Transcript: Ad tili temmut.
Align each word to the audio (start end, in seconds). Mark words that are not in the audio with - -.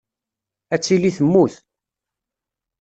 Ad 0.73 0.81
tili 0.83 1.11
temmut. 1.17 1.53